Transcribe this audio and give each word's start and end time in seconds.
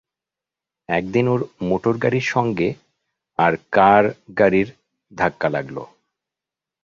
একদিন 0.89 1.25
ওর 1.27 1.39
মোটরগাড়ির 1.69 2.25
সঙ্গে 2.33 2.67
আর-কার 3.39 4.03
গাড়ির 4.39 4.67
ধাক্কা 5.11 5.47
লাগল। 5.49 5.77